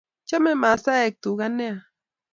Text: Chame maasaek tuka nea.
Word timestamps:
Chame 0.27 0.51
maasaek 0.61 1.13
tuka 1.23 1.47
nea. 1.57 1.75